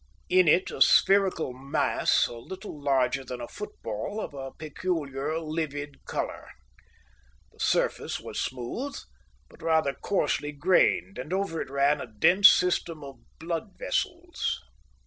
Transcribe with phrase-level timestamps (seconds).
[0.29, 6.03] In it a spherical mass, a little larger than a football, of a peculiar, livid
[6.07, 6.47] colour.
[7.51, 8.97] The surface was smooth,
[9.47, 14.59] but rather coarsely grained, and over it ran a dense system of blood vessels.